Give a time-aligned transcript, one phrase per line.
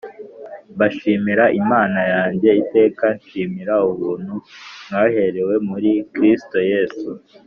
[0.75, 4.33] Mbashimira Imana yanjye iteka, nshimira ubuntu
[4.87, 7.09] mwaherewe muri Kristo Yesu: